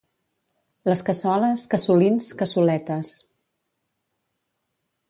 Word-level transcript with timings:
Les 0.89 1.03
cassoles, 1.09 1.67
cassolins, 1.75 2.31
cassoletes 2.41 3.15